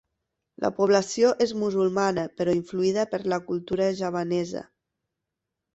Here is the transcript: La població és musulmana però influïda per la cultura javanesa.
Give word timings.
La 0.63 0.71
població 0.77 1.33
és 1.45 1.53
musulmana 1.65 2.25
però 2.41 2.57
influïda 2.61 3.07
per 3.13 3.21
la 3.35 3.41
cultura 3.53 3.93
javanesa. 4.03 4.67